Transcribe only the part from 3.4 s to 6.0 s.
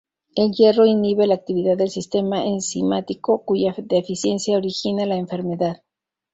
cuya deficiencia origina la enfermedad.